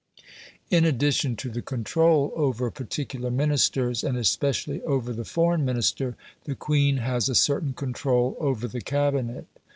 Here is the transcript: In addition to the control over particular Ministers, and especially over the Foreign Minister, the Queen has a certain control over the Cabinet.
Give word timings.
In 0.71 0.83
addition 0.83 1.35
to 1.35 1.49
the 1.51 1.61
control 1.61 2.33
over 2.35 2.71
particular 2.71 3.29
Ministers, 3.29 4.03
and 4.03 4.17
especially 4.17 4.81
over 4.81 5.13
the 5.13 5.23
Foreign 5.23 5.63
Minister, 5.63 6.15
the 6.45 6.55
Queen 6.55 6.97
has 6.97 7.29
a 7.29 7.35
certain 7.35 7.73
control 7.73 8.35
over 8.39 8.67
the 8.67 8.81
Cabinet. 8.81 9.45